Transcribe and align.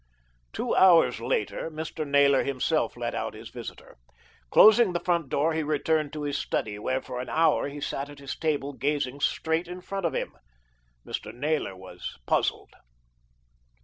Two 0.51 0.75
hours 0.75 1.19
later 1.21 1.69
Mr. 1.69 2.07
Naylor 2.07 2.41
himself 2.43 2.97
let 2.97 3.13
out 3.13 3.35
his 3.35 3.49
visitor. 3.49 3.97
Closing 4.49 4.93
the 4.93 4.99
front 4.99 5.29
door, 5.29 5.53
he 5.53 5.61
returned 5.61 6.11
to 6.13 6.23
his 6.23 6.39
study, 6.39 6.79
where 6.79 7.03
for 7.03 7.19
an 7.19 7.29
hour 7.29 7.67
he 7.69 7.79
sat 7.79 8.09
at 8.09 8.17
his 8.17 8.35
table 8.35 8.73
gazing 8.73 9.19
straight 9.19 9.67
in 9.67 9.79
front 9.79 10.07
of 10.07 10.15
him. 10.15 10.35
Mr. 11.05 11.31
Naylor 11.31 11.75
was 11.75 12.17
puzzled. 12.25 12.73